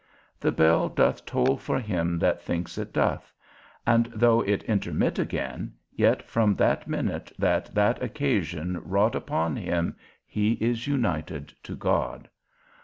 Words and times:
The 0.39 0.51
bell 0.51 0.89
doth 0.89 1.27
toll 1.27 1.57
for 1.57 1.79
him 1.79 2.17
that 2.17 2.41
thinks 2.41 2.79
it 2.79 2.91
doth; 2.91 3.31
and 3.85 4.07
though 4.15 4.41
it 4.41 4.63
intermit 4.63 5.19
again, 5.19 5.73
yet 5.93 6.23
from 6.27 6.55
that 6.55 6.87
minute 6.87 7.31
that 7.37 7.65
that 7.75 8.01
occasion 8.01 8.81
wrought 8.83 9.13
upon 9.13 9.55
him, 9.57 9.95
he 10.25 10.53
is 10.53 10.87
united 10.87 11.49
to 11.61 11.75
God. 11.75 12.29